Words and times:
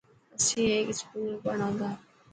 اسين 0.37 0.67
هڪ 0.79 0.87
اسڪول 0.93 1.29
۾ 1.35 1.37
پڙهان 1.43 1.73
ها. 1.83 1.91